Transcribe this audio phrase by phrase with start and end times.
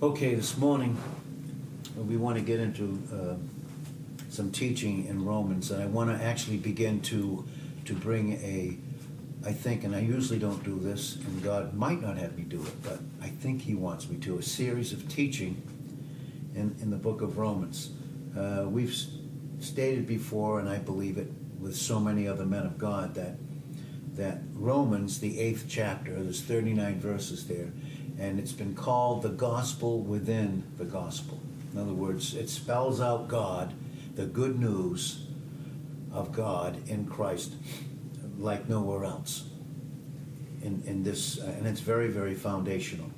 [0.00, 0.96] Okay, this morning
[1.96, 3.34] we want to get into uh,
[4.30, 7.44] some teaching in Romans, and I want to actually begin to
[7.84, 8.78] to bring a,
[9.44, 12.62] I think, and I usually don't do this, and God might not have me do
[12.62, 15.60] it, but I think He wants me to, a series of teaching
[16.54, 17.90] in, in the book of Romans.
[18.38, 18.94] Uh, we've
[19.58, 23.34] stated before, and I believe it with so many other men of God, that
[24.14, 27.72] that Romans, the eighth chapter, there's 39 verses there,
[28.18, 31.40] and it's been called the gospel within the gospel.
[31.72, 33.74] In other words, it spells out God,
[34.14, 35.26] the good news
[36.12, 37.54] of God in Christ,
[38.38, 39.44] like nowhere else.
[40.62, 43.10] In, in this, uh, and it's very, very foundational.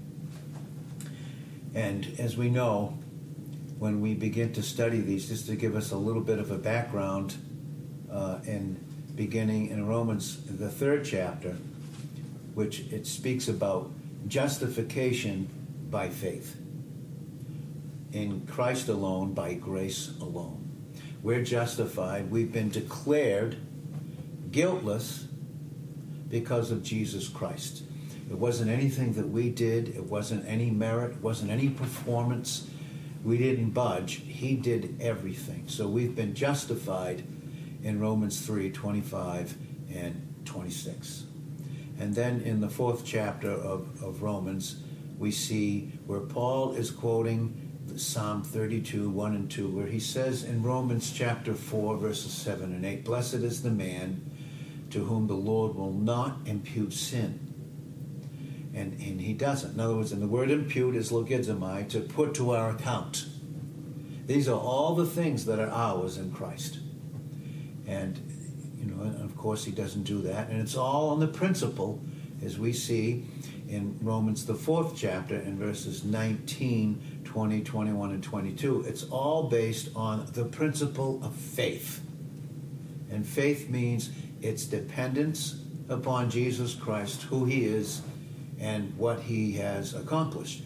[1.75, 2.99] And as we know,
[3.79, 6.59] when we begin to study these, just to give us a little bit of a
[6.59, 7.37] background,
[8.13, 8.77] uh, in
[9.15, 11.57] beginning in Romans, the third chapter,
[12.55, 13.91] which it speaks about
[14.27, 15.49] justification
[15.91, 16.57] by faith.
[18.13, 20.71] In Christ alone, by grace alone.
[21.23, 23.57] We're justified, we've been declared
[24.51, 25.27] guiltless
[26.29, 27.83] because of Jesus Christ.
[28.31, 32.69] It wasn't anything that we did, it wasn't any merit, it wasn't any performance.
[33.25, 34.23] We didn't budge.
[34.27, 35.65] He did everything.
[35.67, 37.25] So we've been justified
[37.83, 39.57] in Romans 3 25
[39.93, 41.25] and 26.
[42.01, 44.83] And then in the fourth chapter of, of Romans,
[45.19, 50.63] we see where Paul is quoting Psalm 32, 1 and 2, where he says in
[50.63, 54.25] Romans chapter 4, verses 7 and 8, Blessed is the man
[54.89, 57.39] to whom the Lord will not impute sin.
[58.73, 59.75] And, and he doesn't.
[59.75, 63.27] In other words, and the word impute is logizomai, to put to our account.
[64.27, 66.79] These are all the things that are ours in Christ.
[67.87, 68.19] And,
[68.79, 70.49] you know, course he doesn't do that.
[70.51, 72.01] And it's all on the principle,
[72.45, 73.25] as we see
[73.69, 78.85] in Romans, the fourth chapter, in verses 19, 20, 21, and 22.
[78.87, 82.03] It's all based on the principle of faith.
[83.11, 84.11] And faith means
[84.43, 88.03] its dependence upon Jesus Christ, who he is,
[88.59, 90.63] and what he has accomplished.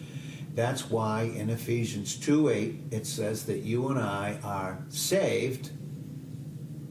[0.53, 5.71] That's why in Ephesians 2 8 it says that you and I are saved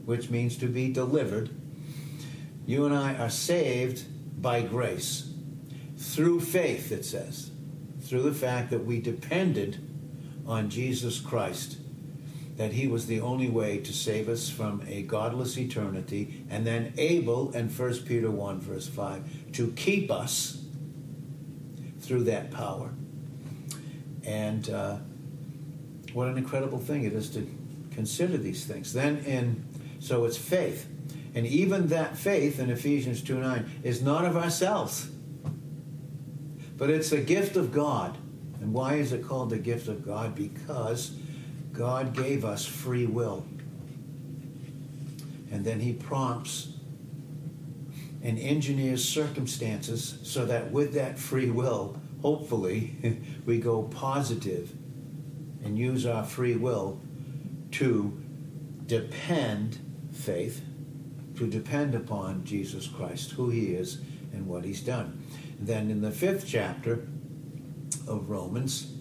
[0.05, 1.51] which means to be delivered,
[2.67, 4.05] you and I are saved
[4.41, 5.31] by grace
[5.97, 7.51] through faith, it says,
[8.01, 9.79] through the fact that we depended
[10.47, 11.79] on Jesus Christ,
[12.57, 16.93] that he was the only way to save us from a godless eternity, and then
[16.99, 20.63] able, in 1 Peter 1, verse 5, to keep us
[22.01, 22.91] through that power.
[24.25, 24.99] And uh,
[26.13, 27.47] what an incredible thing it is to
[27.93, 28.93] consider these things.
[28.93, 29.65] Then in
[30.01, 30.87] so it's faith.
[31.35, 35.09] And even that faith in Ephesians 2 9 is not of ourselves,
[36.77, 38.17] but it's a gift of God.
[38.61, 40.35] And why is it called the gift of God?
[40.35, 41.17] Because
[41.73, 43.45] God gave us free will.
[45.51, 46.69] And then He prompts
[48.23, 54.73] and engineers circumstances so that with that free will, hopefully, we go positive
[55.63, 57.01] and use our free will
[57.73, 58.19] to
[58.87, 59.79] depend
[60.13, 60.63] faith
[61.37, 64.01] to depend upon Jesus Christ, who he is
[64.33, 65.23] and what he's done.
[65.59, 67.07] Then in the fifth chapter
[68.07, 68.93] of Romans,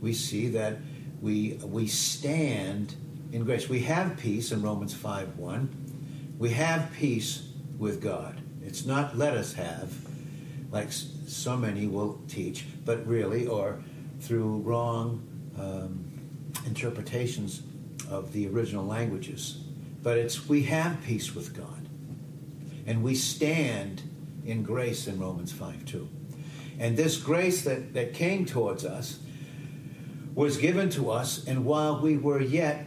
[0.00, 0.78] we see that
[1.20, 2.94] we, we stand
[3.32, 3.68] in grace.
[3.68, 6.34] We have peace in Romans 5 1.
[6.38, 7.48] We have peace
[7.78, 8.40] with God.
[8.64, 9.92] It's not let us have,
[10.70, 13.82] like so many will teach, but really, or
[14.20, 15.22] through wrong
[15.58, 16.04] um,
[16.66, 17.62] interpretations
[18.10, 19.58] of the original languages.
[20.02, 21.81] But it's we have peace with God.
[22.86, 24.02] And we stand
[24.44, 26.08] in grace in Romans 5 2.
[26.78, 29.20] And this grace that, that came towards us
[30.34, 32.86] was given to us, and while we were yet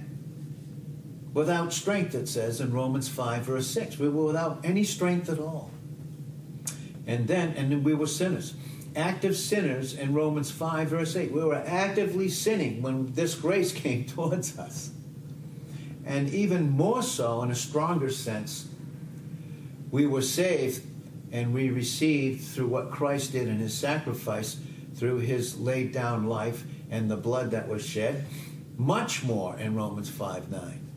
[1.33, 5.39] without strength, it says in Romans 5, verse 6, we were without any strength at
[5.39, 5.69] all.
[7.05, 8.55] And then, and then we were sinners.
[8.95, 11.31] Active sinners in Romans 5, verse 8.
[11.31, 14.91] We were actively sinning when this grace came towards us
[16.05, 18.67] and even more so, in a stronger sense,
[19.91, 20.83] we were saved
[21.31, 24.57] and we received through what Christ did in his sacrifice,
[24.95, 28.25] through his laid down life and the blood that was shed,
[28.77, 30.87] much more in Romans 5 9.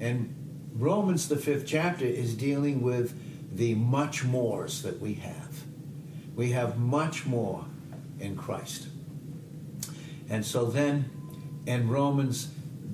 [0.00, 0.34] And
[0.74, 3.18] Romans, the fifth chapter, is dealing with
[3.54, 5.64] the much mores that we have.
[6.34, 7.64] We have much more
[8.18, 8.88] in Christ.
[10.28, 11.10] And so then
[11.66, 12.48] in Romans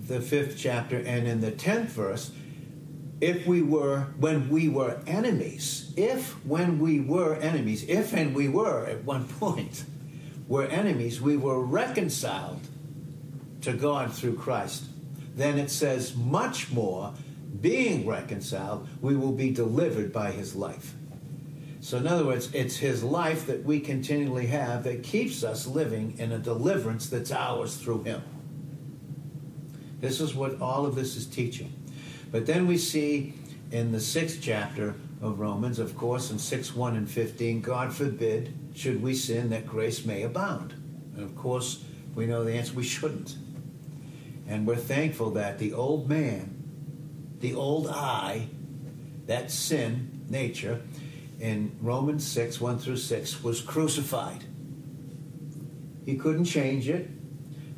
[0.06, 2.32] the fifth chapter and in the tenth verse,
[3.20, 8.48] if we were, when we were enemies, if when we were enemies, if and we
[8.48, 9.84] were at one point,
[10.48, 12.60] were enemies, we were reconciled
[13.60, 14.84] to God through Christ.
[15.36, 17.14] Then it says, much more,
[17.60, 20.94] being reconciled, we will be delivered by his life.
[21.82, 26.14] So, in other words, it's his life that we continually have that keeps us living
[26.18, 28.22] in a deliverance that's ours through him.
[30.00, 31.72] This is what all of this is teaching.
[32.30, 33.34] But then we see
[33.70, 38.54] in the sixth chapter of Romans, of course, in 6 1 and 15, God forbid
[38.74, 40.74] should we sin that grace may abound.
[41.14, 41.84] And of course,
[42.14, 43.36] we know the answer we shouldn't.
[44.48, 46.62] And we're thankful that the old man,
[47.40, 48.48] the old I,
[49.26, 50.82] that sin nature,
[51.38, 54.44] in Romans 6 1 through 6, was crucified.
[56.04, 57.08] He couldn't change it.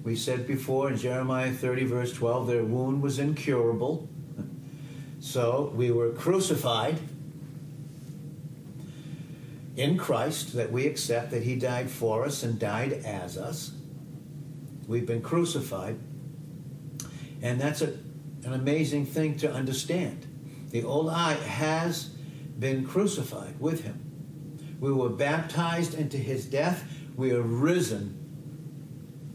[0.03, 4.09] We said before in Jeremiah 30, verse 12, their wound was incurable.
[5.23, 6.99] So we were crucified
[9.77, 13.71] in Christ, that we accept that He died for us and died as us.
[14.89, 15.97] We've been crucified.
[17.41, 17.91] And that's a,
[18.45, 20.27] an amazing thing to understand.
[20.71, 22.07] The old I has
[22.59, 24.77] been crucified with Him.
[24.81, 26.85] We were baptized into His death.
[27.15, 28.19] We are risen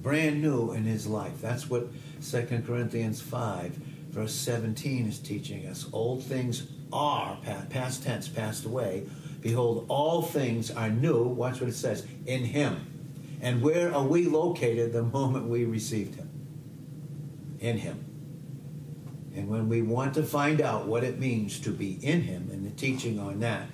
[0.01, 1.39] brand new in His life.
[1.41, 1.87] That's what
[2.21, 3.86] 2 Corinthians 5
[4.17, 5.85] verse 17 is teaching us.
[5.93, 7.37] Old things are,
[7.69, 9.03] past tense, passed away.
[9.41, 11.23] Behold, all things are new.
[11.23, 12.87] Watch what it says in Him.
[13.41, 16.29] And where are we located the moment we received Him?
[17.59, 18.03] In Him.
[19.35, 22.65] And when we want to find out what it means to be in Him and
[22.65, 23.67] the teaching on that,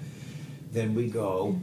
[0.74, 1.62] then we go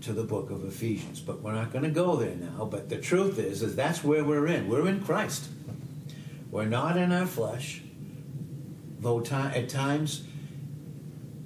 [0.00, 1.20] to the book of Ephesians.
[1.20, 2.64] But we're not going to go there now.
[2.64, 4.70] But the truth is, is that's where we're in.
[4.70, 5.50] We're in Christ.
[6.50, 7.82] We're not in our flesh
[9.00, 10.24] though at times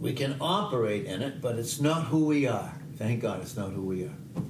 [0.01, 2.75] we can operate in it, but it's not who we are.
[2.97, 4.43] Thank God it's not who we are.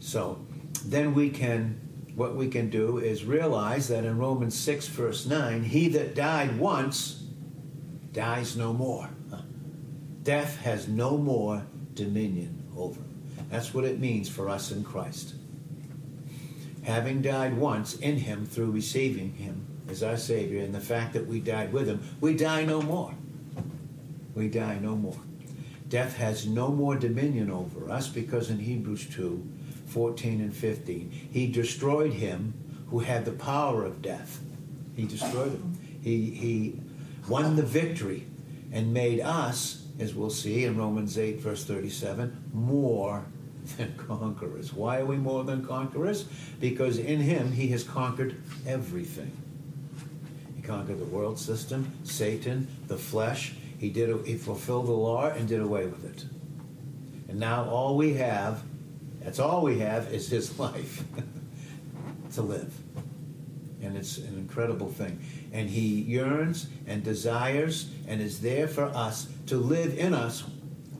[0.00, 0.44] So
[0.84, 1.80] then we can,
[2.14, 6.58] what we can do is realize that in Romans 6, verse 9, he that died
[6.58, 7.24] once
[8.12, 9.08] dies no more.
[10.22, 11.64] Death has no more
[11.94, 13.22] dominion over him.
[13.50, 15.34] That's what it means for us in Christ.
[16.82, 21.26] Having died once in him through receiving him as our Savior and the fact that
[21.26, 23.14] we died with Him, we die no more.
[24.34, 25.18] We die no more.
[25.88, 29.48] Death has no more dominion over us because in Hebrews 2
[29.86, 32.52] 14 and 15, He destroyed him
[32.90, 34.40] who had the power of death.
[34.94, 35.78] He destroyed him.
[36.02, 36.80] He, he
[37.26, 38.26] won the victory
[38.70, 43.24] and made us, as we'll see in Romans 8, verse 37, more
[43.76, 44.74] than conquerors.
[44.74, 46.26] Why are we more than conquerors?
[46.60, 48.36] Because in Him He has conquered
[48.66, 49.32] everything
[50.68, 53.54] conquered the world system, Satan, the flesh.
[53.78, 54.26] He did.
[54.26, 56.26] He fulfilled the law and did away with it.
[57.28, 58.62] And now all we have,
[59.20, 61.02] that's all we have, is His life
[62.34, 62.72] to live.
[63.80, 65.24] And it's an incredible thing.
[65.52, 70.44] And He yearns and desires and is there for us to live in us,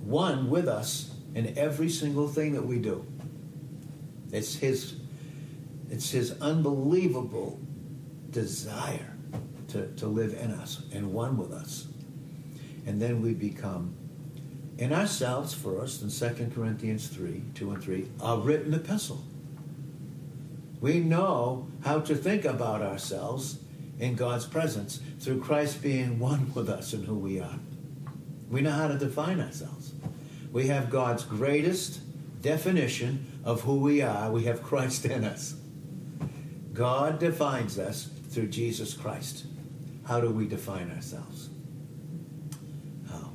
[0.02, 3.04] one with us in every single thing that we do.
[4.32, 4.94] It's His.
[5.90, 7.60] It's His unbelievable
[8.30, 9.17] desire
[9.68, 11.86] to, to live in us and one with us.
[12.86, 13.94] And then we become,
[14.78, 19.22] in ourselves first, in 2 Corinthians 3, 2 and 3, a written epistle.
[20.80, 23.58] We know how to think about ourselves
[23.98, 27.58] in God's presence through Christ being one with us and who we are.
[28.48, 29.92] We know how to define ourselves.
[30.52, 32.00] We have God's greatest
[32.40, 34.30] definition of who we are.
[34.30, 35.56] We have Christ in us.
[36.72, 39.46] God defines us through Jesus Christ.
[40.08, 41.50] How do we define ourselves?
[43.10, 43.28] How?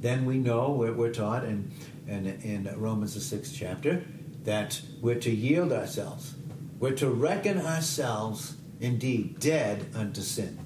[0.00, 1.70] Then we know, we're, we're taught in,
[2.08, 4.04] in, in Romans, the sixth chapter,
[4.42, 6.34] that we're to yield ourselves.
[6.80, 10.58] We're to reckon ourselves indeed dead unto sin,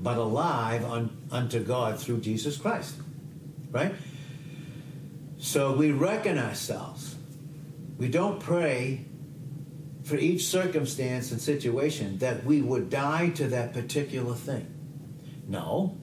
[0.00, 2.94] but alive un, unto God through Jesus Christ.
[3.70, 3.94] Right?
[5.36, 7.16] So we reckon ourselves.
[7.98, 9.04] We don't pray
[10.10, 14.66] for each circumstance and situation that we would die to that particular thing.
[15.46, 15.96] No,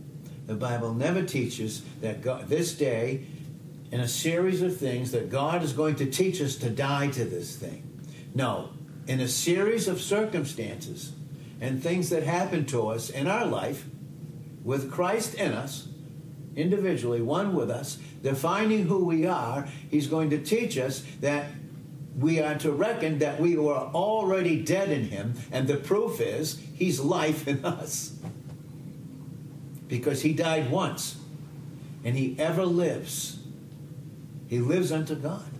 [0.46, 3.26] the Bible never teaches that God, this day,
[3.92, 7.26] in a series of things, that God is going to teach us to die to
[7.26, 7.84] this thing.
[8.34, 8.70] No,
[9.08, 11.12] in a series of circumstances
[11.60, 13.86] and things that happen to us in our life,
[14.64, 15.90] with Christ in us,
[16.56, 21.48] individually, one with us, defining who we are, He's going to teach us that
[22.18, 26.60] we are to reckon that we were already dead in him, and the proof is
[26.74, 28.14] he's life in us.
[29.88, 31.18] Because he died once,
[32.04, 33.40] and he ever lives.
[34.48, 35.52] He lives unto God.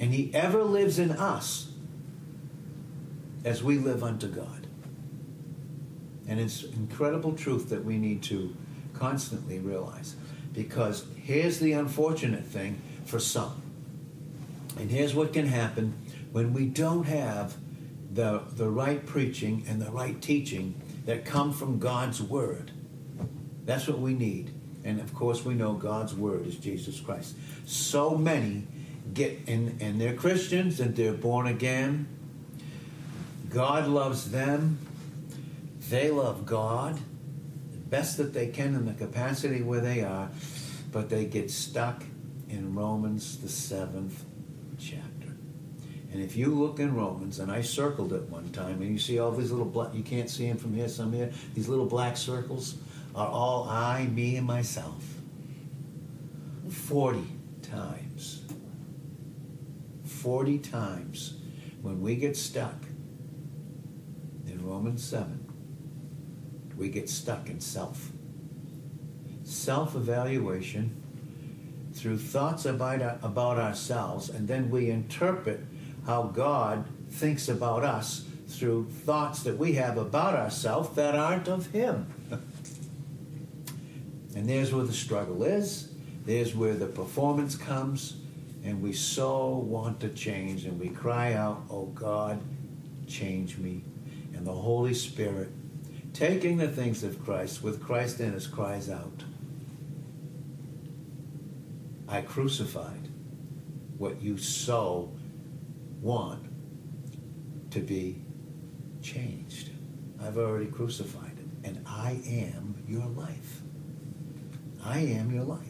[0.00, 1.70] And He ever lives in us
[3.44, 4.66] as we live unto God.
[6.26, 8.56] And it's incredible truth that we need to
[8.94, 10.16] constantly realize.
[10.54, 13.62] Because here's the unfortunate thing for some.
[14.80, 15.92] And here's what can happen
[16.32, 17.54] when we don't have
[18.10, 22.70] the, the right preaching and the right teaching that come from God's Word.
[23.66, 24.54] That's what we need.
[24.82, 27.36] And of course, we know God's Word is Jesus Christ.
[27.66, 28.66] So many
[29.12, 32.08] get in, and they're Christians and they're born again.
[33.50, 34.78] God loves them.
[35.90, 36.98] They love God
[37.70, 40.30] the best that they can in the capacity where they are,
[40.90, 42.02] but they get stuck
[42.48, 44.24] in Romans, the seventh.
[46.12, 49.18] And if you look in Romans, and I circled it one time, and you see
[49.18, 52.16] all these little black, you can't see them from here, some here, these little black
[52.16, 52.76] circles
[53.14, 55.04] are all I, me, and myself.
[56.68, 57.24] 40
[57.62, 58.42] times.
[60.04, 61.34] 40 times
[61.82, 62.84] when we get stuck
[64.46, 65.46] in Romans 7,
[66.76, 68.10] we get stuck in self.
[69.44, 70.96] Self evaluation
[71.92, 75.60] through thoughts about, about ourselves, and then we interpret
[76.10, 81.68] how God thinks about us through thoughts that we have about ourselves that aren't of
[81.68, 82.12] Him.
[84.34, 85.92] and there's where the struggle is,
[86.26, 88.16] there's where the performance comes,
[88.64, 92.40] and we so want to change, and we cry out, Oh God,
[93.06, 93.84] change me.
[94.34, 95.50] And the Holy Spirit,
[96.12, 99.22] taking the things of Christ with Christ in us, cries out,
[102.08, 103.10] I crucified
[103.96, 105.12] what you so
[106.00, 106.46] want
[107.72, 108.22] to be
[109.02, 109.70] changed.
[110.22, 113.60] I've already crucified it, and I am your life.
[114.84, 115.66] I am your life.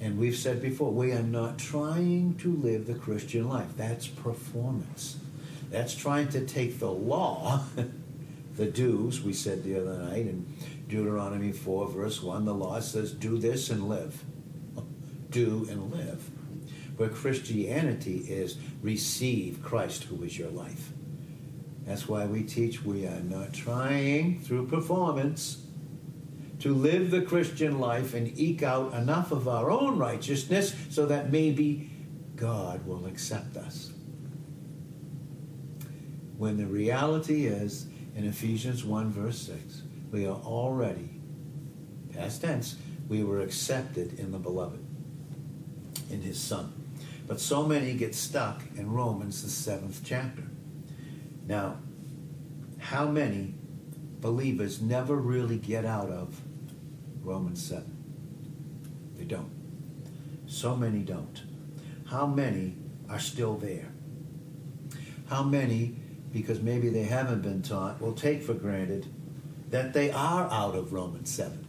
[0.00, 3.68] And we've said before, we are not trying to live the Christian life.
[3.76, 5.16] That's performance.
[5.70, 7.62] That's trying to take the law,
[8.56, 10.46] the dues, we said the other night in
[10.88, 14.22] Deuteronomy 4, verse 1, the law says, do this and live.
[15.30, 16.30] Do and live.
[16.96, 20.90] But Christianity is receive Christ who is your life.
[21.86, 25.66] That's why we teach we are not trying through performance
[26.60, 31.32] to live the Christian life and eke out enough of our own righteousness so that
[31.32, 31.90] maybe
[32.36, 33.90] God will accept us.
[36.36, 39.82] When the reality is, in Ephesians 1, verse 6,
[40.12, 41.10] we are already,
[42.12, 42.76] past tense,
[43.08, 44.84] we were accepted in the beloved,
[46.10, 46.81] in his Son.
[47.32, 50.42] But so many get stuck in Romans, the seventh chapter.
[51.46, 51.78] Now,
[52.78, 53.54] how many
[54.20, 56.42] believers never really get out of
[57.22, 59.14] Romans 7?
[59.16, 59.50] They don't.
[60.46, 61.42] So many don't.
[62.04, 62.76] How many
[63.08, 63.88] are still there?
[65.30, 65.96] How many,
[66.34, 69.06] because maybe they haven't been taught, will take for granted
[69.70, 71.64] that they are out of Romans 7?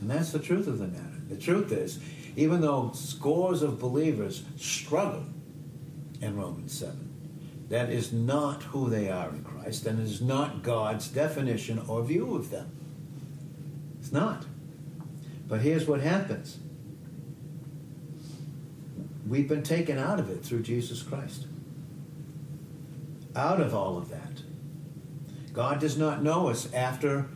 [0.00, 1.20] And that's the truth of the matter.
[1.28, 1.98] The truth is,
[2.36, 5.24] even though scores of believers struggle
[6.20, 11.08] in Romans 7, that is not who they are in Christ and is not God's
[11.08, 12.70] definition or view of them.
[14.00, 14.44] It's not.
[15.48, 16.58] But here's what happens
[19.26, 21.46] we've been taken out of it through Jesus Christ.
[23.34, 24.42] Out of all of that.
[25.52, 27.28] God does not know us after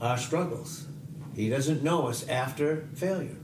[0.00, 0.86] our struggles.
[1.34, 3.36] He doesn't know us after failure.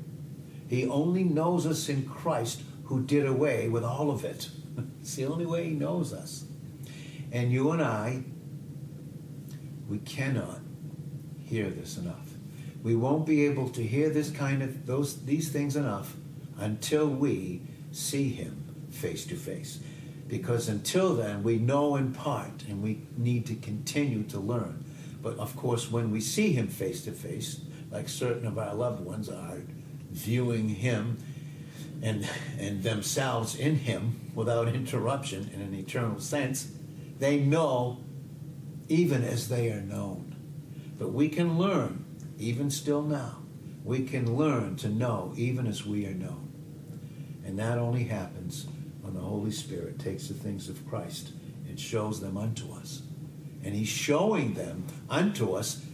[0.71, 4.49] He only knows us in Christ who did away with all of it.
[5.01, 6.45] it's the only way he knows us.
[7.33, 8.23] And you and I,
[9.89, 10.61] we cannot
[11.41, 12.29] hear this enough.
[12.85, 16.15] We won't be able to hear this kind of those these things enough
[16.57, 19.81] until we see him face to face.
[20.29, 24.85] Because until then, we know in part and we need to continue to learn.
[25.21, 27.61] But of course, when we see him face to face,
[27.91, 29.57] like certain of our loved ones are
[30.11, 31.19] viewing him
[32.03, 36.71] and, and themselves in him without interruption in an eternal sense,
[37.19, 37.99] they know
[38.89, 40.35] even as they are known.
[40.99, 42.05] But we can learn,
[42.39, 43.39] even still now,
[43.85, 46.53] we can learn to know even as we are known.
[47.45, 48.67] And that only happens
[49.01, 51.33] when the Holy Spirit takes the things of Christ
[51.67, 53.03] and shows them unto us.
[53.65, 55.85] And He's showing them unto us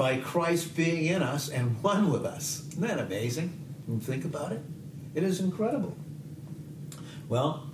[0.00, 2.62] by Christ being in us and one with us.
[2.70, 3.52] Isn't that amazing?
[4.00, 4.62] Think about it,
[5.14, 5.94] it is incredible.
[7.28, 7.70] Well,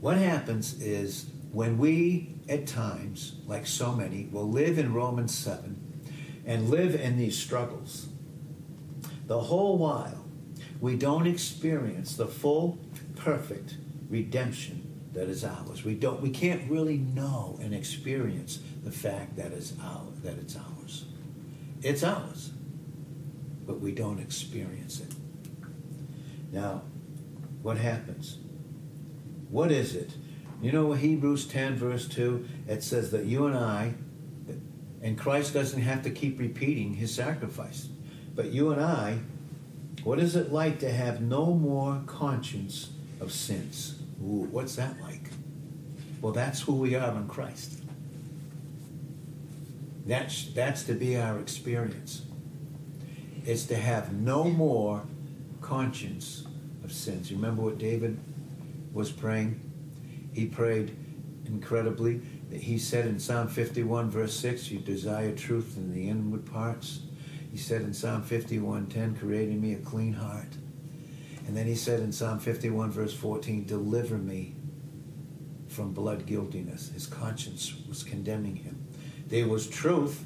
[0.00, 6.02] what happens is when we, at times, like so many, will live in Romans 7
[6.44, 8.08] and live in these struggles,
[9.26, 10.26] the whole while
[10.78, 12.78] we don't experience the full,
[13.16, 13.78] perfect
[14.10, 15.84] redemption that is ours.
[15.84, 20.56] We don't we can't really know and experience the fact that is our that it's
[20.56, 21.06] ours.
[21.82, 22.50] It's ours.
[23.66, 25.14] But we don't experience it.
[26.52, 26.82] Now,
[27.62, 28.38] what happens?
[29.48, 30.12] What is it?
[30.60, 33.94] You know Hebrews 10 verse 2, it says that you and I
[35.02, 37.88] and Christ doesn't have to keep repeating his sacrifice.
[38.34, 39.20] But you and I,
[40.04, 42.90] what is it like to have no more conscience
[43.20, 43.99] of sins?
[44.22, 45.30] Ooh, what's that like?
[46.20, 47.80] Well, that's who we are in Christ.
[50.06, 52.22] That's, that's to be our experience.
[53.44, 55.02] It's to have no more
[55.60, 56.46] conscience
[56.84, 57.30] of sins.
[57.30, 58.18] You remember what David
[58.92, 59.60] was praying?
[60.32, 60.96] He prayed
[61.46, 62.20] incredibly.
[62.52, 67.00] He said in Psalm 51, verse 6, You desire truth in the inward parts.
[67.50, 70.56] He said in Psalm 51:10, creating me a clean heart.
[71.50, 74.54] And then he said in Psalm 51, verse 14, deliver me
[75.66, 76.90] from blood guiltiness.
[76.90, 78.86] His conscience was condemning him.
[79.26, 80.24] There was truth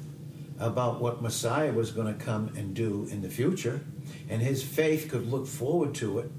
[0.59, 3.81] about what Messiah was going to come and do in the future,
[4.29, 6.29] and his faith could look forward to it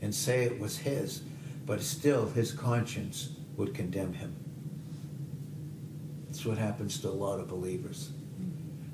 [0.00, 1.22] and say it was his,
[1.66, 4.36] but still his conscience would condemn him.
[6.26, 8.10] That's what happens to a lot of believers.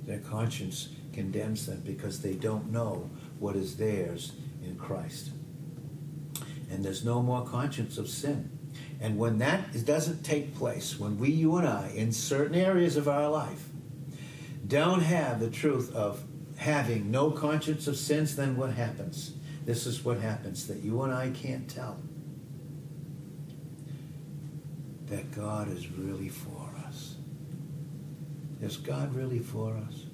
[0.06, 4.32] Their conscience condemns them because they don't know what is theirs
[4.68, 5.30] in Christ.
[6.70, 8.50] And there's no more conscience of sin.
[9.00, 13.08] And when that doesn't take place, when we, you and I, in certain areas of
[13.08, 13.68] our life,
[14.66, 16.22] don't have the truth of
[16.56, 19.34] having no conscience of sins, then what happens?
[19.64, 22.00] This is what happens that you and I can't tell
[25.06, 27.16] that God is really for us.
[28.60, 30.07] Is God really for us?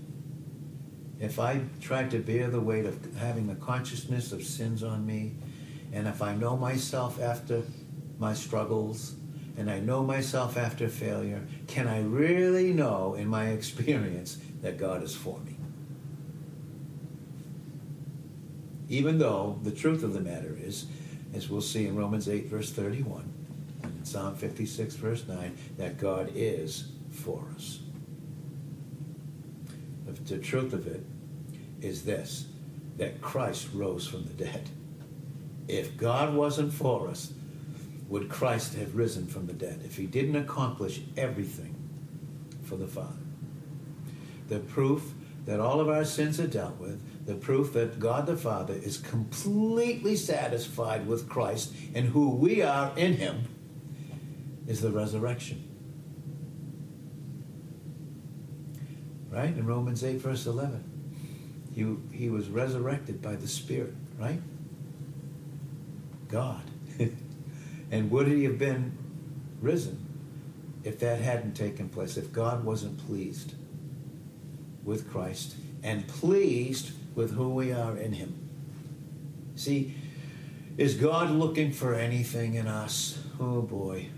[1.25, 5.33] If I try to bear the weight of having the consciousness of sins on me,
[5.93, 7.63] and if I know myself after
[8.19, 9.15] my struggles,
[9.57, 15.03] and I know myself after failure, can I really know in my experience that God
[15.03, 15.57] is for me?
[18.89, 20.87] Even though the truth of the matter is,
[21.33, 23.33] as we'll see in Romans 8, verse 31,
[23.83, 27.81] and in Psalm 56, verse 9, that God is for us.
[30.27, 31.05] The truth of it
[31.81, 32.47] is this
[32.97, 34.71] that Christ rose from the dead.
[35.67, 37.33] If God wasn't for us,
[38.09, 41.75] would Christ have risen from the dead if he didn't accomplish everything
[42.63, 43.17] for the Father?
[44.49, 45.13] The proof
[45.47, 48.99] that all of our sins are dealt with, the proof that God the Father is
[48.99, 53.49] completely satisfied with Christ and who we are in him,
[54.67, 55.69] is the resurrection.
[59.31, 59.55] Right?
[59.57, 60.94] In Romans 8, verse 11.
[61.75, 64.41] He, he was resurrected by the Spirit, right?
[66.29, 66.63] God.
[67.91, 68.97] and would he have been
[69.61, 70.07] risen
[70.85, 73.55] if that hadn't taken place, if God wasn't pleased
[74.85, 78.49] with Christ and pleased with who we are in him?
[79.57, 79.95] See,
[80.77, 83.19] is God looking for anything in us?
[83.41, 84.09] Oh boy.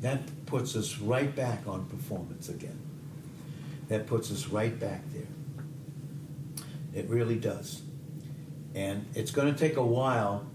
[0.00, 2.78] That puts us right back on performance again.
[3.88, 5.26] That puts us right back there.
[6.96, 7.82] It really does.
[8.74, 10.46] And it's going to take a while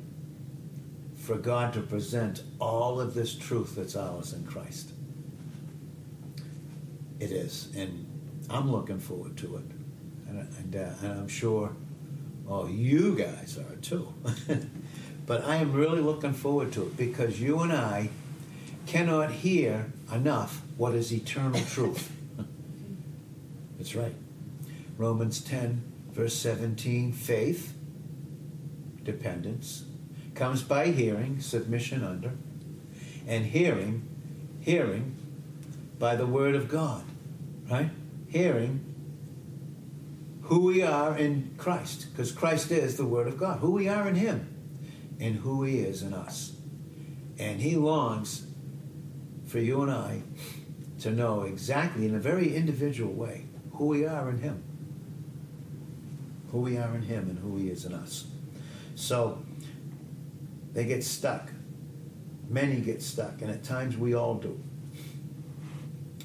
[1.15, 4.91] for God to present all of this truth that's ours in Christ.
[7.19, 7.69] It is.
[7.77, 8.07] And
[8.49, 9.63] I'm looking forward to it.
[10.27, 11.75] And, and, uh, and I'm sure,
[12.49, 14.11] oh, you guys are too.
[15.27, 18.09] but I am really looking forward to it because you and I
[18.87, 22.11] cannot hear enough what is eternal truth.
[23.77, 24.15] That's right.
[24.97, 27.73] Romans 10 Verse 17 faith,
[29.03, 29.85] dependence,
[30.35, 32.33] comes by hearing, submission under,
[33.25, 34.07] and hearing,
[34.59, 35.15] hearing
[35.97, 37.05] by the word of God,
[37.69, 37.91] right?
[38.27, 38.85] Hearing
[40.43, 44.07] who we are in Christ, because Christ is the word of God, who we are
[44.09, 44.53] in Him,
[45.17, 46.51] and who He is in us.
[47.39, 48.47] And He longs
[49.45, 50.23] for you and I
[50.99, 54.63] to know exactly, in a very individual way, who we are in Him
[56.51, 58.25] who we are in Him and who He is in us.
[58.95, 59.43] So
[60.73, 61.51] they get stuck.
[62.49, 64.61] Many get stuck, and at times we all do.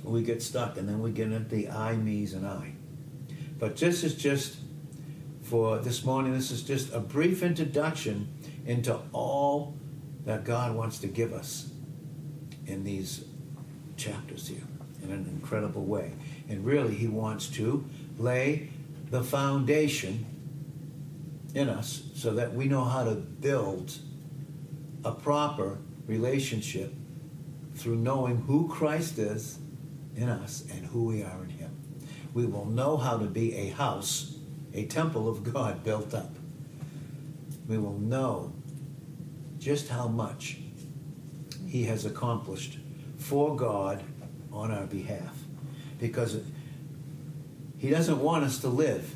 [0.03, 2.73] We get stuck, and then we get into the I, me's, and I.
[3.59, 4.57] But this is just
[5.43, 8.29] for this morning, this is just a brief introduction
[8.67, 9.77] into all
[10.25, 11.71] that God wants to give us
[12.67, 13.25] in these
[13.97, 14.67] chapters here
[15.05, 16.13] in an incredible way.
[16.49, 17.85] And really, He wants to
[18.19, 18.71] lay
[19.11, 20.27] the foundation
[21.55, 23.99] in us so that we know how to build
[25.05, 26.93] a proper relationship
[27.75, 29.59] through knowing who Christ is
[30.17, 31.71] in us and who we are in Him.
[32.35, 34.37] We will know how to be a house,
[34.75, 36.35] a temple of God built up.
[37.69, 38.53] We will know
[39.59, 40.59] just how much
[41.67, 42.79] He has accomplished
[43.19, 44.03] for God
[44.53, 45.37] on our behalf.
[45.99, 46.41] Because
[47.79, 49.15] He doesn't want us to live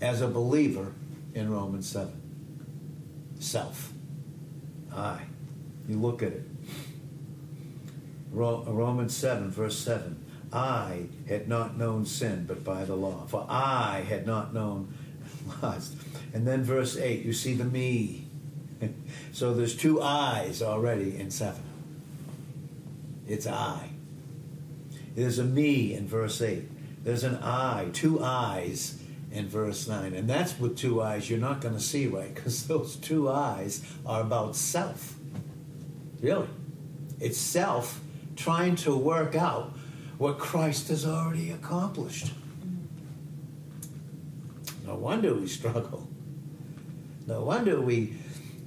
[0.00, 0.92] as a believer
[1.34, 2.12] in Romans 7.
[3.38, 3.92] Self.
[4.94, 5.20] I.
[5.88, 6.42] You look at it.
[8.30, 10.24] Romans 7, verse 7.
[10.52, 14.94] I had not known sin but by the law, for I had not known
[15.62, 15.94] lust.
[16.32, 18.26] And then verse 8, you see the me.
[19.32, 21.60] so there's two I's already in 7.
[23.26, 23.90] It's I.
[25.14, 26.64] There's a me in verse 8.
[27.08, 30.12] There's an I, two eyes in verse 9.
[30.12, 33.82] And that's with two eyes you're not going to see right because those two eyes
[34.04, 35.14] are about self.
[36.20, 36.50] Really.
[37.18, 38.02] It's self
[38.36, 39.72] trying to work out
[40.18, 42.30] what Christ has already accomplished.
[44.84, 46.06] No wonder we struggle.
[47.26, 48.18] No wonder we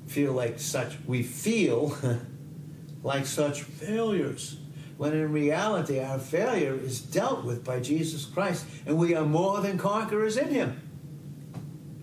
[0.08, 1.96] feel like such we feel
[3.04, 4.58] like such failures
[5.02, 9.60] when in reality our failure is dealt with by Jesus Christ and we are more
[9.60, 10.80] than conquerors in him.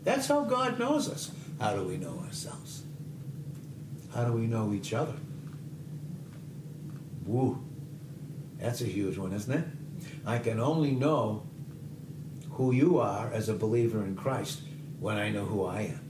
[0.03, 1.31] That's how God knows us.
[1.61, 2.83] How do we know ourselves?
[4.13, 5.15] How do we know each other?
[7.25, 7.63] Woo.
[8.59, 9.65] That's a huge one, isn't it?
[10.27, 11.47] I can only know
[12.51, 14.63] who you are as a believer in Christ
[14.99, 16.01] when I know who I am.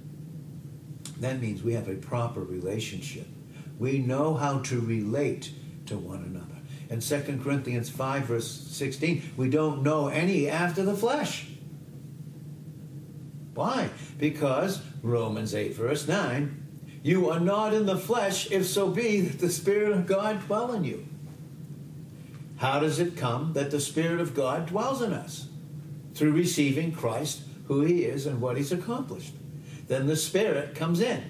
[1.21, 3.27] That means we have a proper relationship.
[3.79, 5.53] We know how to relate
[5.85, 6.48] to one another.
[6.91, 11.47] In 2 Corinthians 5, verse 16, we don't know any after the flesh.
[13.55, 13.91] Why?
[14.19, 16.67] Because Romans 8, verse 9,
[17.03, 20.73] you are not in the flesh, if so be that the Spirit of God dwell
[20.73, 21.07] in you.
[22.59, 25.49] How does it come that the Spirit of God dwells in us?
[26.15, 29.35] Through receiving Christ, who He is, and what He's accomplished.
[29.87, 31.23] Then the Spirit comes in.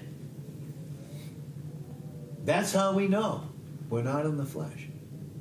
[2.43, 3.43] That's how we know
[3.89, 4.88] we're not in the flesh.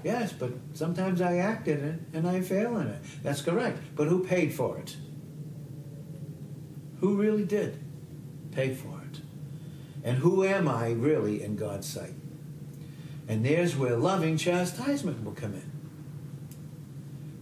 [0.04, 3.02] Yes, but sometimes I act in it and I fail in it.
[3.22, 3.78] That's correct.
[3.96, 4.96] But who paid for it?
[7.00, 7.78] Who really did
[8.52, 9.20] pay for it?
[10.04, 12.14] And who am I really in God's sight?
[13.26, 15.78] And there's where loving chastisement will come in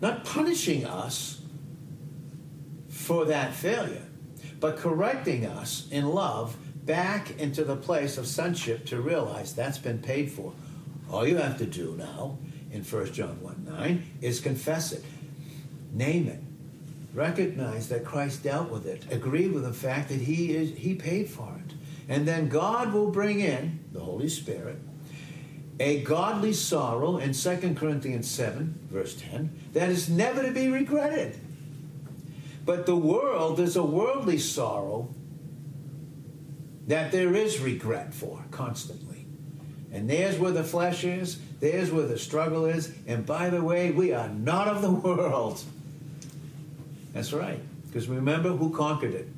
[0.00, 1.40] not punishing us
[2.88, 4.06] for that failure,
[4.60, 9.98] but correcting us in love back into the place of sonship to realize that's been
[9.98, 10.52] paid for.
[11.10, 12.38] All you have to do now
[12.70, 15.04] in 1 John 1 9 is confess it,
[15.92, 16.40] name it,
[17.14, 21.28] recognize that Christ dealt with it, agree with the fact that He is He paid
[21.28, 21.74] for it.
[22.08, 24.78] And then God will bring in the Holy Spirit
[25.78, 31.38] a godly sorrow in 2 Corinthians 7, verse 10, that is never to be regretted.
[32.64, 35.14] But the world, there's a worldly sorrow
[36.86, 39.05] that there is regret for constantly.
[39.92, 42.92] And there's where the flesh is, there's where the struggle is.
[43.06, 45.62] And by the way, we are not of the world.
[47.12, 47.60] That's right.
[47.86, 49.28] Because remember who conquered it?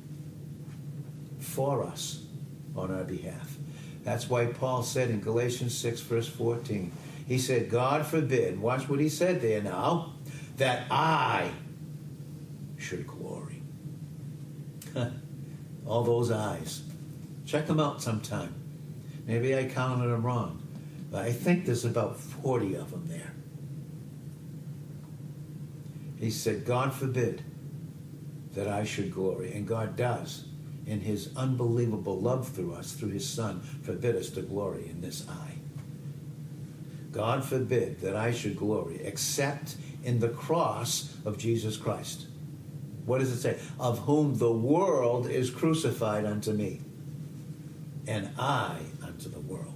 [1.39, 2.23] For us,
[2.75, 3.55] on our behalf.
[4.03, 6.91] That's why Paul said in Galatians 6, verse 14,
[7.27, 10.13] he said, God forbid, watch what he said there now,
[10.57, 11.51] that I
[12.77, 13.61] should glory.
[15.85, 16.83] All those eyes.
[17.45, 18.58] Check them out sometime.
[19.29, 20.59] Maybe I counted them wrong,
[21.11, 23.31] but I think there's about 40 of them there.
[26.19, 27.43] He said, God forbid
[28.55, 29.53] that I should glory.
[29.53, 30.45] And God does
[30.87, 35.29] in his unbelievable love through us, through his Son, forbid us to glory in this
[35.29, 35.57] eye.
[37.11, 42.25] God forbid that I should glory except in the cross of Jesus Christ.
[43.05, 43.59] What does it say?
[43.79, 46.81] Of whom the world is crucified unto me,
[48.07, 48.79] and I
[49.19, 49.73] unto the world.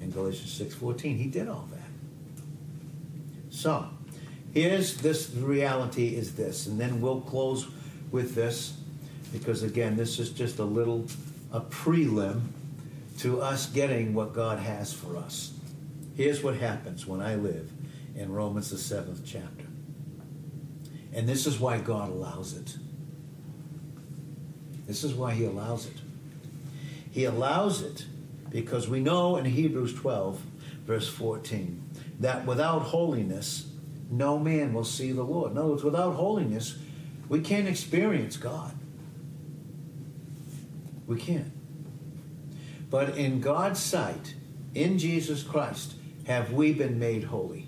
[0.00, 1.80] In Galatians 6:14, he did all that.
[3.50, 3.88] So,
[4.52, 7.66] here's this reality is this, and then we'll close
[8.10, 8.74] with this
[9.32, 11.06] because again, this is just a little
[11.52, 12.42] a prelim
[13.18, 15.52] to us getting what God has for us.
[16.16, 17.70] Here's what happens when I live
[18.14, 19.66] in Romans the seventh chapter.
[21.12, 22.76] And this is why God allows it.
[24.86, 25.96] This is why he allows it.
[27.10, 28.06] He allows it
[28.54, 30.40] because we know in Hebrews 12,
[30.86, 31.82] verse 14,
[32.20, 33.66] that without holiness,
[34.08, 35.50] no man will see the Lord.
[35.50, 36.78] In other words, without holiness,
[37.28, 38.72] we can't experience God.
[41.08, 41.50] We can't.
[42.90, 44.34] But in God's sight,
[44.72, 45.94] in Jesus Christ,
[46.28, 47.66] have we been made holy?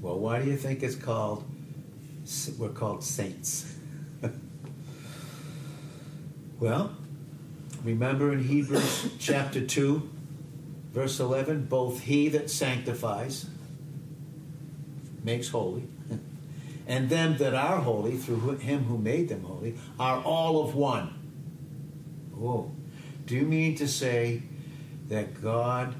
[0.00, 1.44] Well, why do you think it's called,
[2.58, 3.76] we're called saints?
[6.60, 6.94] well,
[7.82, 10.08] remember in Hebrews chapter 2,
[10.92, 13.46] verse 11, both he that sanctifies
[15.22, 15.88] makes holy,
[16.86, 21.14] and them that are holy through him who made them holy are all of one.
[22.38, 22.72] Oh,
[23.26, 24.42] do you mean to say
[25.08, 25.94] that God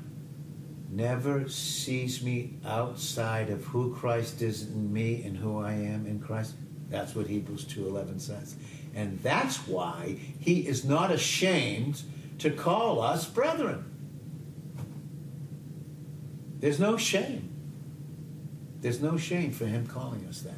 [0.90, 6.20] never sees me outside of who Christ is in me and who I am in
[6.20, 6.54] Christ?
[6.90, 8.56] That's what Hebrews 2:11 says.
[8.94, 12.02] And that's why he is not ashamed
[12.38, 13.84] to call us brethren.
[16.60, 17.50] There's no shame.
[18.80, 20.54] There's no shame for him calling us that.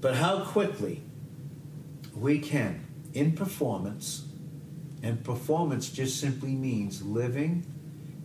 [0.00, 1.02] But how quickly
[2.14, 4.26] we can, in performance,
[5.02, 7.66] and performance just simply means living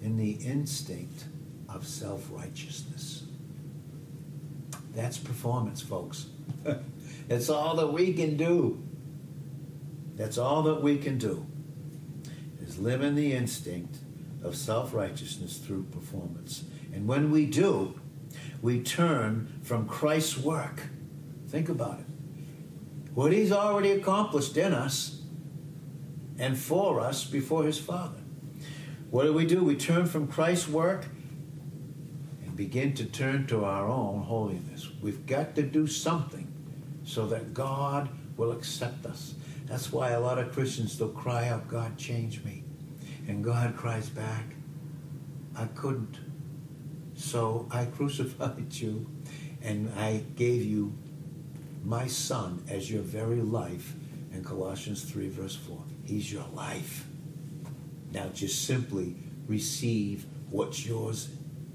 [0.01, 1.25] in the instinct
[1.67, 3.23] of self righteousness.
[4.93, 6.27] That's performance, folks.
[7.29, 8.83] That's all that we can do.
[10.15, 11.45] That's all that we can do
[12.59, 13.99] is live in the instinct
[14.43, 16.63] of self righteousness through performance.
[16.91, 17.99] And when we do,
[18.63, 20.81] we turn from Christ's work.
[21.47, 22.05] Think about it.
[23.13, 25.21] What he's already accomplished in us
[26.39, 28.21] and for us before his Father.
[29.11, 29.63] What do we do?
[29.63, 31.05] We turn from Christ's work
[32.43, 34.89] and begin to turn to our own holiness.
[34.99, 36.48] We've got to do something
[37.09, 39.33] so that God will accept us.
[39.65, 42.63] That's why a lot of Christians still cry out, God, change me.
[43.27, 44.45] And God cries back,
[45.55, 46.19] I couldn't.
[47.15, 49.07] So I crucified you
[49.63, 50.95] and I gave you
[51.83, 53.95] my son as your very life
[54.31, 55.83] in Colossians 3, verse 4.
[56.05, 57.07] He's your life.
[58.11, 59.15] Now just simply
[59.47, 61.29] receive what's yours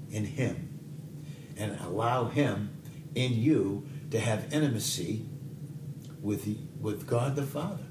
[0.09, 0.79] in him
[1.57, 2.69] and allow him
[3.15, 5.25] in you to have intimacy
[6.21, 6.47] with,
[6.79, 7.83] with God the Father.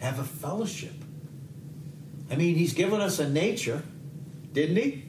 [0.00, 0.94] Have a fellowship.
[2.30, 3.82] I mean, he's given us a nature,
[4.52, 5.08] didn't he?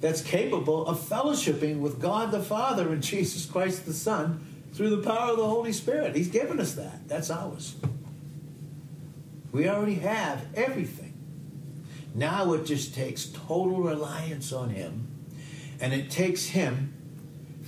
[0.00, 5.02] that's capable of fellowshipping with God the Father and Jesus Christ the Son through the
[5.02, 6.16] power of the Holy Spirit.
[6.16, 7.06] He's given us that.
[7.06, 7.76] That's ours.
[9.52, 11.14] We already have everything.
[12.14, 15.08] Now it just takes total reliance on Him,
[15.80, 16.94] and it takes Him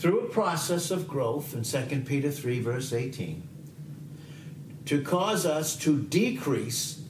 [0.02, 3.48] through a process of growth in 2 Peter 3, verse 18,
[4.84, 7.04] to cause us to decrease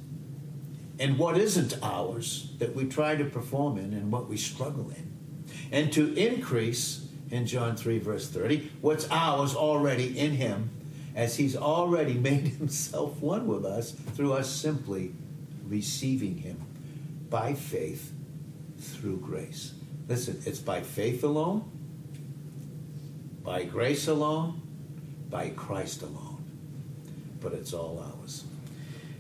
[0.98, 5.11] in what isn't ours that we try to perform in and what we struggle in
[5.72, 10.68] and to increase, in John 3, verse 30, what's ours already in him,
[11.16, 15.14] as he's already made himself one with us through us simply
[15.64, 16.61] receiving him
[17.31, 18.12] by faith
[18.78, 19.72] through grace.
[20.09, 21.70] Listen, it's by faith alone,
[23.42, 24.62] by grace alone,
[25.31, 26.44] by Christ alone.
[27.40, 28.44] But it's all ours.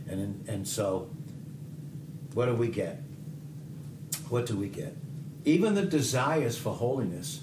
[0.08, 1.10] And, and so,
[2.34, 3.02] what do we get?
[4.28, 4.96] What do we get?
[5.44, 7.42] even the desires for holiness,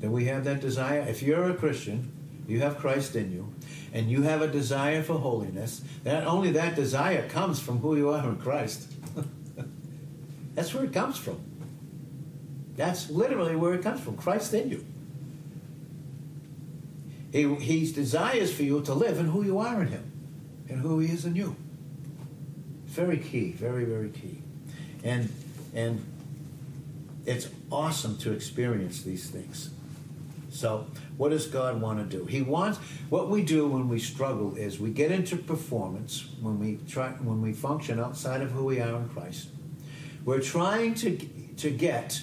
[0.00, 1.00] that we have that desire.
[1.00, 2.12] If you're a Christian,
[2.46, 3.52] you have Christ in you,
[3.92, 8.10] and you have a desire for holiness, that only that desire comes from who you
[8.10, 8.92] are in Christ.
[10.54, 11.40] That's where it comes from.
[12.76, 14.16] That's literally where it comes from.
[14.16, 14.84] Christ in you.
[17.32, 20.12] He, he desires for you to live in who you are in Him
[20.68, 21.56] and who He is in you.
[22.86, 24.42] Very key, very, very key.
[25.04, 25.30] And
[25.74, 26.04] and
[27.26, 29.70] it's awesome to experience these things.
[30.48, 30.86] So,
[31.18, 32.24] what does God want to do?
[32.24, 32.78] He wants
[33.10, 37.42] what we do when we struggle is we get into performance when we try when
[37.42, 39.48] we function outside of who we are in Christ.
[40.24, 41.18] We're trying to
[41.58, 42.22] to get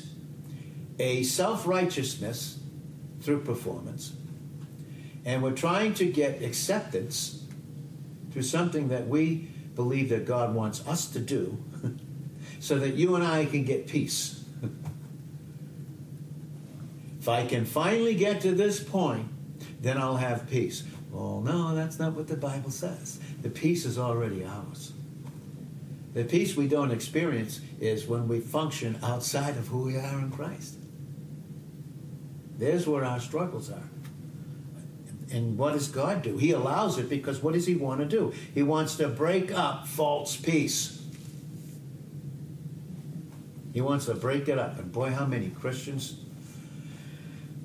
[0.98, 2.60] a self-righteousness
[3.22, 4.14] through performance.
[5.26, 7.46] And we're trying to get acceptance
[8.32, 11.64] through something that we believe that God wants us to do
[12.60, 14.44] so that you and I can get peace.
[17.24, 19.30] If I can finally get to this point,
[19.80, 20.84] then I'll have peace.
[21.10, 23.18] Well, no, that's not what the Bible says.
[23.42, 24.92] The peace is already ours.
[26.14, 30.32] The peace we don't experience is when we function outside of who we are in
[30.32, 30.76] Christ.
[32.58, 33.90] There's where our struggles are.
[35.34, 36.38] And what does God do?
[36.38, 38.34] He allows it because what does He want to do?
[38.54, 41.04] He wants to break up false peace.
[43.74, 44.80] He wants to break it up.
[44.80, 46.24] And boy, how many Christians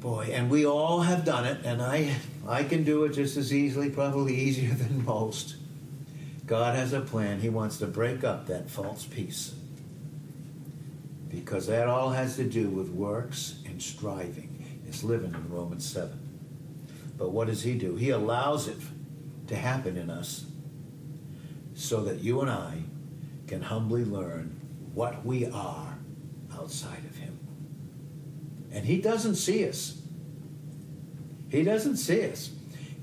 [0.00, 2.14] Boy, and we all have done it, and I,
[2.46, 5.56] I can do it just as easily, probably easier than most.
[6.46, 7.40] God has a plan.
[7.40, 9.54] He wants to break up that false peace.
[11.28, 14.82] Because that all has to do with works and striving.
[14.86, 16.27] It's living in Romans 7.
[17.18, 17.96] But what does He do?
[17.96, 18.78] He allows it
[19.48, 20.46] to happen in us
[21.74, 22.84] so that you and I
[23.46, 24.60] can humbly learn
[24.94, 25.98] what we are
[26.54, 27.38] outside of Him.
[28.72, 30.00] And He doesn't see us.
[31.50, 32.50] He doesn't see us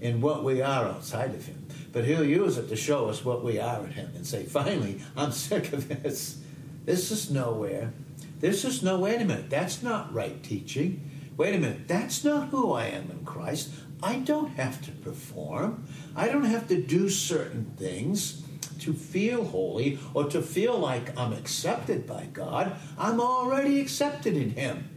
[0.01, 1.65] in what we are outside of Him.
[1.95, 4.99] But he'll use it to show us what we are in him and say, finally,
[5.15, 6.41] I'm sick of this.
[6.83, 7.93] This is nowhere.
[8.41, 11.09] This is no, wait a minute, that's not right teaching.
[11.37, 13.69] Wait a minute, that's not who I am in Christ.
[14.05, 15.87] I don't have to perform.
[16.15, 18.43] I don't have to do certain things
[18.81, 22.75] to feel holy or to feel like I'm accepted by God.
[22.99, 24.89] I'm already accepted in Him.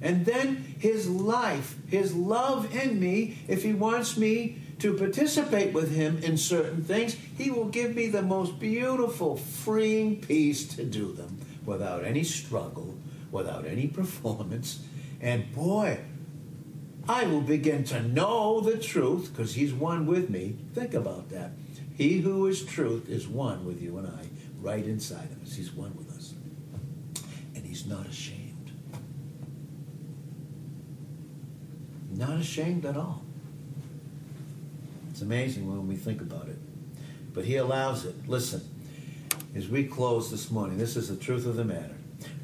[0.00, 5.94] And then His life, His love in me, if He wants me to participate with
[5.94, 11.12] Him in certain things, He will give me the most beautiful, freeing peace to do
[11.12, 12.96] them without any struggle,
[13.30, 14.82] without any performance.
[15.20, 15.98] And boy,
[17.08, 20.56] I will begin to know the truth because He's one with me.
[20.74, 21.52] Think about that.
[21.96, 24.26] He who is truth is one with you and I,
[24.60, 25.54] right inside of us.
[25.54, 26.34] He's one with us.
[27.54, 28.72] And He's not ashamed.
[32.10, 33.22] Not ashamed at all.
[35.10, 36.58] It's amazing when we think about it.
[37.32, 38.28] But he allows it.
[38.28, 38.62] Listen,
[39.54, 41.95] as we close this morning, this is the truth of the matter.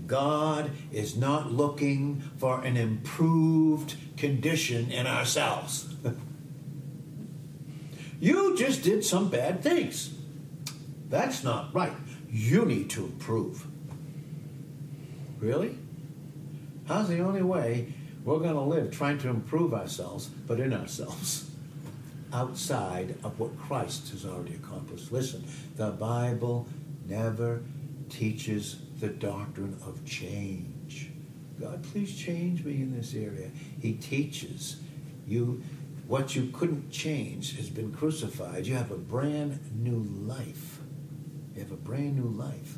[0.06, 5.94] God is not looking for an improved condition in ourselves.
[8.20, 10.14] you just did some bad things.
[11.08, 11.92] That's not right.
[12.30, 13.66] You need to improve.
[15.38, 15.76] Really?
[16.86, 17.92] How's the only way
[18.24, 21.50] we're going to live trying to improve ourselves, but in ourselves?
[22.32, 25.12] outside of what Christ has already accomplished.
[25.12, 25.44] Listen,
[25.76, 26.66] the Bible
[27.06, 27.60] never
[28.08, 31.10] teaches the doctrine of change.
[31.60, 33.50] God, please change me in this area.
[33.80, 34.76] He teaches
[35.26, 35.60] you
[36.06, 38.64] what you couldn't change has been crucified.
[38.64, 40.78] You have a brand new life.
[41.52, 42.76] You have a brand new life.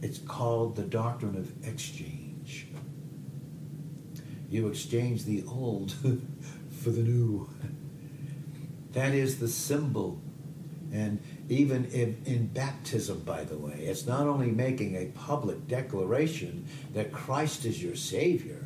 [0.00, 2.68] It's called the doctrine of exchange.
[4.48, 5.92] You exchange the old
[6.82, 7.50] for the new.
[8.92, 10.22] That is the symbol.
[10.90, 16.66] And even in, in, baptism, by the way, it's not only making a public declaration
[16.94, 18.64] that Christ is your Savior,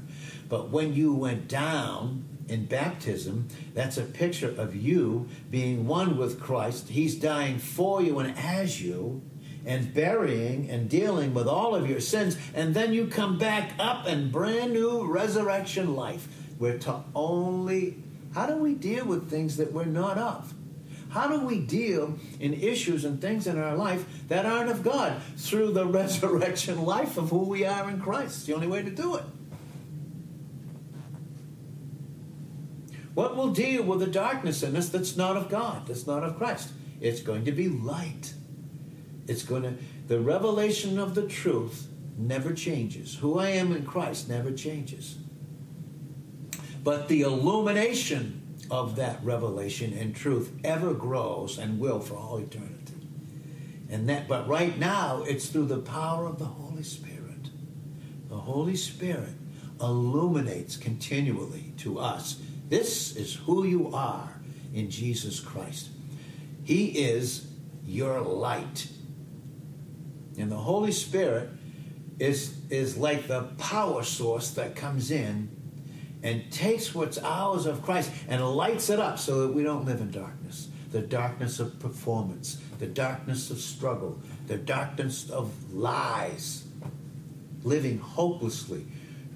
[0.49, 6.41] but when you went down in baptism, that's a picture of you being one with
[6.41, 6.89] Christ.
[6.89, 9.23] He's dying for you and as you,
[9.65, 14.07] and burying and dealing with all of your sins, and then you come back up
[14.07, 16.29] in brand new resurrection life.
[16.59, 17.97] We're to only
[18.37, 20.53] how do we deal with things that we're not of?
[21.17, 25.23] How do we deal in issues and things in our life that aren't of God?
[25.39, 28.37] Through the resurrection life of who we are in Christ.
[28.37, 29.25] It's the only way to do it.
[33.15, 36.37] What will deal with the darkness in us that's not of God, that's not of
[36.37, 36.73] Christ?
[37.01, 38.35] It's going to be light.
[39.27, 39.75] It's going to,
[40.09, 43.15] the revelation of the truth never changes.
[43.15, 45.17] Who I am in Christ never changes
[46.87, 48.41] but the illumination
[48.71, 52.95] of that revelation and truth ever grows and will for all eternity.
[53.89, 57.51] And that but right now it's through the power of the Holy Spirit.
[58.29, 59.35] The Holy Spirit
[59.81, 62.41] illuminates continually to us.
[62.69, 64.41] This is who you are
[64.75, 65.91] in Jesus Christ.
[66.65, 67.47] He is
[67.85, 68.89] your light.
[70.37, 71.51] And the Holy Spirit
[72.19, 75.56] is, is like the power source that comes in
[76.27, 80.01] and takes what's ours of Christ and lights it up so that we don't live
[80.01, 80.69] in darkness.
[80.91, 86.67] The darkness of performance, the darkness of struggle, the darkness of lies,
[87.63, 88.87] living hopelessly,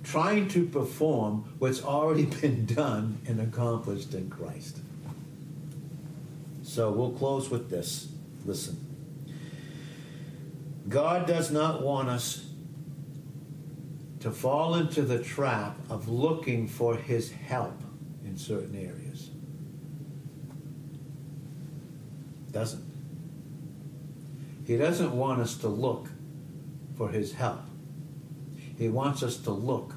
[0.03, 4.79] trying to perform what's already been done and accomplished in Christ.
[6.65, 8.09] So we'll close with this.
[8.45, 8.85] Listen.
[10.89, 12.50] God does not want us
[14.21, 17.83] to fall into the trap of looking for his help
[18.25, 19.31] in certain areas.
[22.53, 22.85] Doesn't.
[24.67, 26.09] He doesn't want us to look
[26.97, 27.63] for his help.
[28.77, 29.95] He wants us to look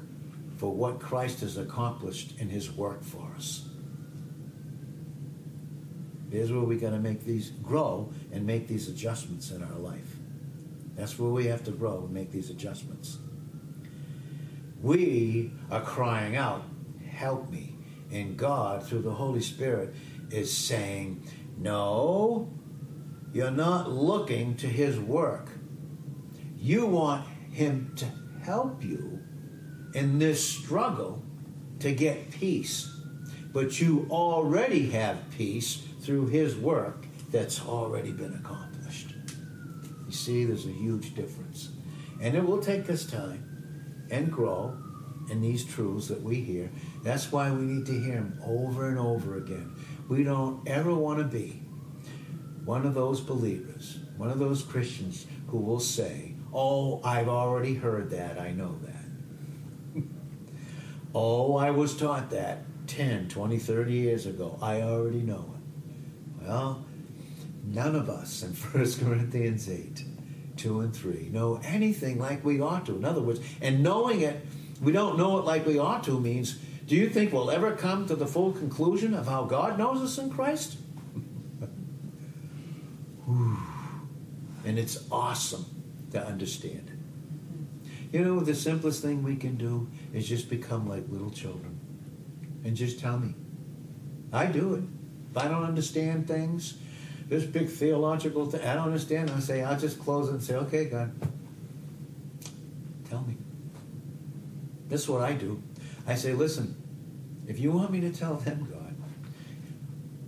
[0.56, 3.68] for what Christ has accomplished in his work for us.
[6.30, 10.16] Here's where we got to make these grow and make these adjustments in our life.
[10.96, 13.18] That's where we have to grow and make these adjustments.
[14.84, 16.62] We are crying out,
[17.10, 17.78] Help me.
[18.12, 19.94] And God, through the Holy Spirit,
[20.30, 21.26] is saying,
[21.56, 22.52] No,
[23.32, 25.48] You're not looking to his work.
[26.58, 28.04] You want him to
[28.44, 29.20] help you
[29.94, 31.24] in this struggle
[31.78, 32.94] to get peace.
[33.54, 39.14] But you already have peace through his work that's already been accomplished.
[40.06, 41.70] You see, there's a huge difference.
[42.20, 43.53] And it will take us time
[44.14, 44.76] and grow
[45.28, 46.70] in these truths that we hear.
[47.02, 49.74] That's why we need to hear them over and over again.
[50.08, 51.62] We don't ever want to be
[52.64, 58.10] one of those believers, one of those Christians who will say, Oh, I've already heard
[58.10, 58.38] that.
[58.38, 60.02] I know that.
[61.14, 64.56] oh, I was taught that 10, 20, 30 years ago.
[64.62, 66.44] I already know it.
[66.46, 66.86] Well,
[67.64, 68.50] none of us in
[68.80, 70.04] 1 Corinthians 8,
[70.56, 72.96] 2 and 3 know anything like we ought to.
[72.96, 74.44] In other words, and knowing it,
[74.80, 78.06] we don't know it like we ought to means do you think we'll ever come
[78.06, 80.76] to the full conclusion of how God knows us in Christ?
[83.26, 85.64] and it's awesome
[86.10, 86.90] to understand.
[88.12, 91.80] You know, the simplest thing we can do is just become like little children
[92.64, 93.34] and just tell me.
[94.32, 94.84] I do it.
[95.30, 96.74] If I don't understand things,
[97.28, 100.54] this big theological thing, I don't understand, I say, I'll just close it and say,
[100.56, 101.12] okay, God,
[103.08, 103.36] tell me.
[104.88, 105.62] This is what I do.
[106.06, 106.76] I say, listen,
[107.46, 108.94] if you want me to tell them, God,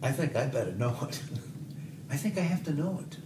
[0.03, 1.20] I think I better know it.
[2.11, 3.18] I think I have to know it.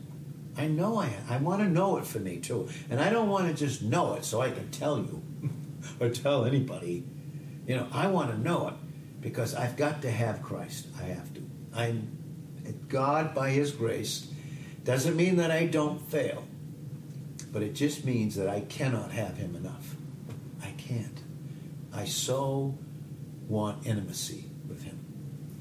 [0.56, 2.68] I know I I want to know it for me too.
[2.90, 5.22] And I don't want to just know it so I can tell you
[6.00, 7.04] or tell anybody.
[7.66, 8.74] You know, I want to know it
[9.20, 10.88] because I've got to have Christ.
[10.98, 11.42] I have to.
[11.74, 12.19] I'm
[12.90, 14.30] God by his grace
[14.84, 16.44] doesn't mean that I don't fail.
[17.52, 19.96] But it just means that I cannot have him enough.
[20.62, 21.20] I can't.
[21.92, 22.78] I so
[23.50, 24.98] want intimacy with Him.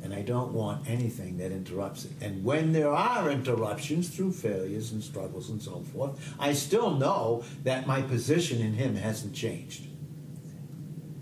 [0.02, 2.12] And I don't want anything that interrupts it.
[2.22, 7.44] And when there are interruptions through failures and struggles and so forth, I still know
[7.64, 9.88] that my position in Him hasn't changed.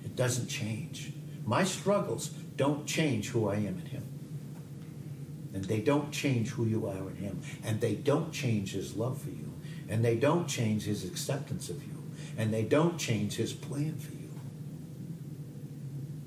[0.03, 1.13] It doesn't change.
[1.43, 4.06] My struggles don't change who I am in Him.
[5.57, 7.41] And they don't change who you are in Him.
[7.63, 9.51] And they don't change His love for you.
[9.89, 12.03] And they don't change His acceptance of you.
[12.37, 14.29] And they don't change His plan for you.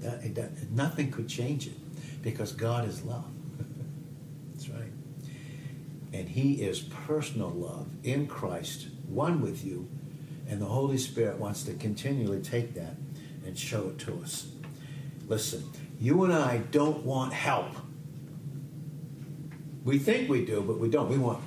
[0.00, 3.30] That, that, nothing could change it because God is love.
[4.50, 4.90] That's right.
[6.12, 9.88] And He is personal love in Christ, one with you,
[10.48, 12.96] and the Holy Spirit wants to continually take that
[13.46, 14.48] and show it to us.
[15.28, 15.62] Listen,
[16.00, 17.68] you and I don't want help.
[19.84, 21.08] We think we do, but we don't.
[21.08, 21.42] We want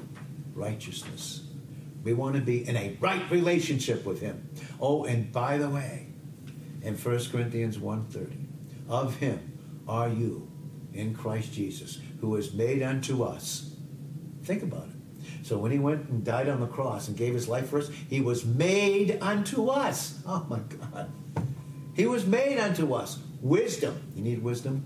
[0.53, 1.47] righteousness.
[2.03, 4.49] We want to be in a right relationship with Him.
[4.79, 6.07] Oh, and by the way,
[6.81, 8.43] in 1 Corinthians 1.30,
[8.89, 9.57] of him
[9.87, 10.51] are you
[10.93, 13.75] in Christ Jesus, who is made unto us.
[14.43, 15.45] Think about it.
[15.45, 17.89] So when he went and died on the cross and gave his life for us,
[18.09, 20.19] he was made unto us.
[20.27, 21.11] Oh my God.
[21.95, 23.19] He was made unto us.
[23.41, 24.01] Wisdom.
[24.15, 24.85] You need wisdom?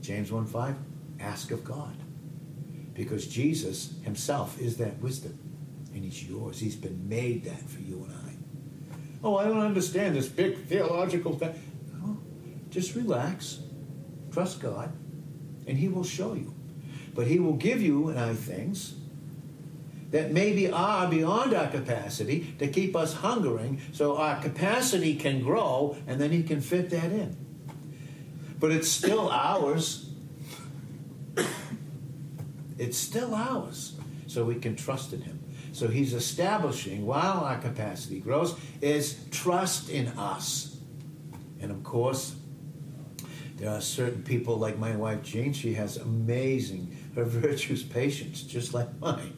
[0.00, 0.76] James 1 5.
[1.20, 1.96] Ask of God.
[2.94, 5.38] Because Jesus himself is that wisdom.
[5.94, 6.60] And he's yours.
[6.60, 8.30] He's been made that for you and I.
[9.22, 11.54] Oh, I don't understand this big theological thing.
[12.70, 13.58] Just relax,
[14.30, 14.92] trust God,
[15.66, 16.54] and He will show you.
[17.14, 18.94] But He will give you and I things
[20.12, 25.40] that maybe are ah, beyond our capacity to keep us hungering so our capacity can
[25.40, 27.36] grow and then He can fit that in.
[28.58, 30.09] But it's still ours.
[32.80, 33.92] It's still ours.
[34.26, 35.38] So we can trust in Him.
[35.72, 40.78] So He's establishing, while our capacity grows, is trust in us.
[41.60, 42.34] And of course,
[43.56, 48.72] there are certain people like my wife Jane, she has amazing, her virtues, patience, just
[48.72, 49.36] like mine.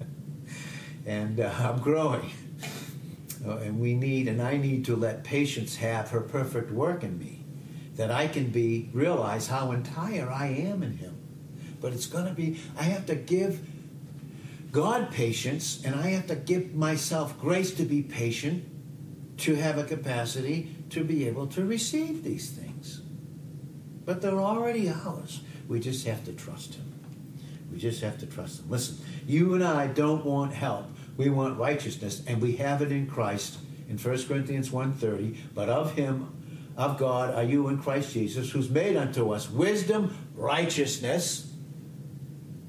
[1.06, 2.32] and uh, I'm growing.
[3.46, 7.16] Uh, and we need, and I need to let patience have her perfect work in
[7.20, 7.44] me,
[7.98, 11.18] that I can be, realize how entire I am in Him.
[11.80, 13.60] But it's going to be, I have to give
[14.70, 18.64] God patience, and I have to give myself grace to be patient,
[19.38, 23.02] to have a capacity to be able to receive these things.
[24.04, 25.40] But they're already ours.
[25.66, 26.94] We just have to trust Him.
[27.72, 28.70] We just have to trust Him.
[28.70, 30.86] Listen, you and I don't want help.
[31.16, 35.36] We want righteousness, and we have it in Christ in 1 Corinthians 1.30.
[35.52, 36.37] But of Him,
[36.78, 41.52] of God, are you in Christ Jesus, who's made unto us wisdom, righteousness.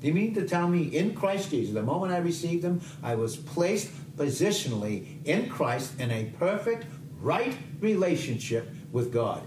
[0.02, 3.14] Do you mean to tell me in Christ Jesus, the moment I received Him, I
[3.14, 6.88] was placed positionally in Christ in a perfect,
[7.22, 9.44] right relationship with God.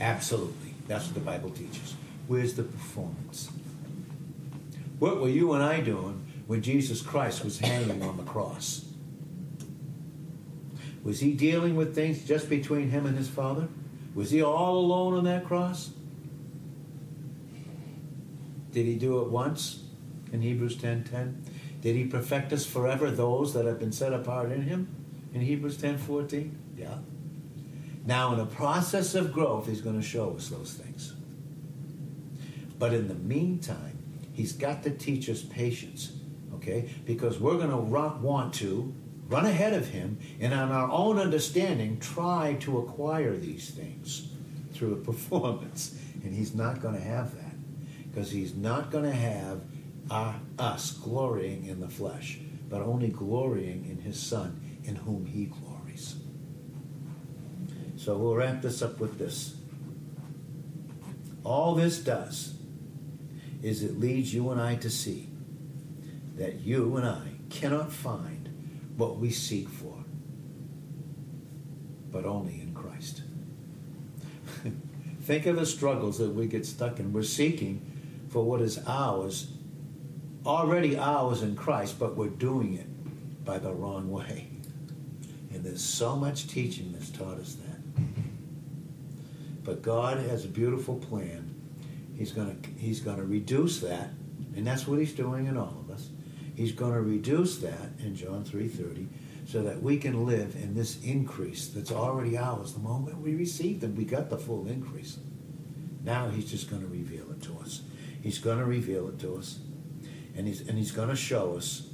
[0.00, 0.74] Absolutely.
[0.88, 1.94] That's what the Bible teaches.
[2.26, 3.50] Where's the performance?
[4.98, 8.86] What were you and I doing when Jesus Christ was hanging on the cross?
[11.04, 13.68] Was he dealing with things just between him and his Father?
[14.16, 15.90] Was he all alone on that cross?
[18.72, 19.84] Did he do it once
[20.32, 20.80] in Hebrews 10:10?
[20.80, 21.44] 10, 10?
[21.82, 24.88] Did he perfect us forever those that have been set apart in him
[25.34, 26.50] in Hebrews 10:14?
[26.78, 26.98] Yeah.
[28.06, 31.12] Now in a process of growth he's going to show us those things.
[32.78, 33.98] But in the meantime,
[34.32, 36.12] he's got to teach us patience,
[36.54, 36.88] okay?
[37.04, 38.94] Because we're going to want to
[39.28, 44.28] run ahead of him and on our own understanding try to acquire these things
[44.72, 45.98] through a performance.
[46.22, 47.54] And he's not going to have that
[48.10, 49.60] because he's not going to have
[50.10, 55.46] our, us glorying in the flesh, but only glorying in his Son, in whom he
[55.46, 56.16] glories.
[57.96, 59.56] So we'll wrap this up with this.
[61.44, 62.54] All this does
[63.62, 65.28] is it leads you and I to see
[66.36, 68.35] that you and I cannot find
[68.96, 70.04] what we seek for,
[72.10, 73.22] but only in Christ.
[75.22, 77.12] Think of the struggles that we get stuck in.
[77.12, 77.82] We're seeking
[78.28, 79.52] for what is ours,
[80.44, 84.48] already ours in Christ, but we're doing it by the wrong way.
[85.52, 88.02] And there's so much teaching that's taught us that.
[89.64, 91.54] But God has a beautiful plan.
[92.16, 94.10] He's going to he's going to reduce that,
[94.54, 95.85] and that's what he's doing in all.
[96.56, 99.06] He's going to reduce that in John 3:30
[99.46, 102.72] so that we can live in this increase that's already ours.
[102.72, 105.18] The moment we received them, we got the full increase.
[106.02, 107.82] Now he's just going to reveal it to us.
[108.22, 109.60] He's going to reveal it to us.
[110.34, 111.88] And he's, and he's going to show us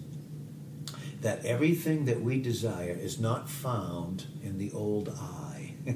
[1.21, 5.75] that everything that we desire is not found in the old I,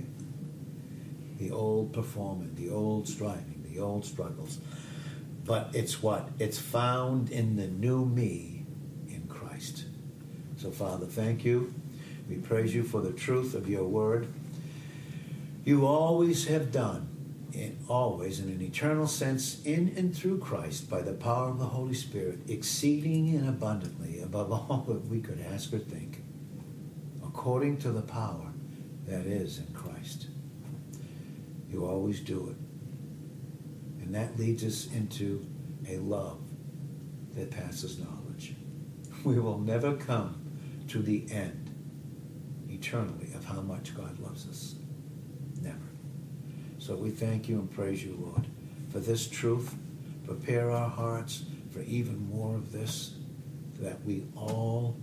[1.38, 4.58] the old performing, the old striving, the old struggles.
[5.44, 6.28] But it's what?
[6.38, 8.55] It's found in the new me.
[10.66, 11.72] So, Father, thank you.
[12.28, 14.26] We praise you for the truth of your word.
[15.64, 17.08] You always have done
[17.52, 21.66] in, always in an eternal sense in and through Christ by the power of the
[21.66, 26.24] Holy Spirit, exceeding and abundantly above all that we could ask or think,
[27.24, 28.52] according to the power
[29.06, 30.26] that is in Christ.
[31.70, 34.02] You always do it.
[34.02, 35.46] And that leads us into
[35.88, 36.40] a love
[37.36, 38.56] that passes knowledge.
[39.24, 40.45] We will never come
[40.88, 41.74] to the end
[42.68, 44.74] eternally of how much God loves us.
[45.60, 45.78] Never.
[46.78, 48.46] So we thank you and praise you, Lord,
[48.90, 49.74] for this truth.
[50.24, 53.14] Prepare our hearts for even more of this
[53.80, 54.96] that we all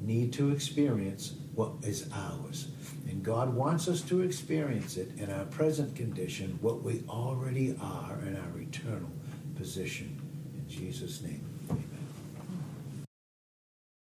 [0.00, 2.68] need to experience what is ours.
[3.08, 8.18] And God wants us to experience it in our present condition, what we already are
[8.26, 9.10] in our eternal
[9.56, 10.20] position.
[10.54, 11.45] In Jesus' name.